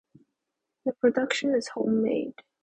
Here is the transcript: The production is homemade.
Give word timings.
The 0.83 0.93
production 0.93 1.53
is 1.53 1.67
homemade. 1.67 2.33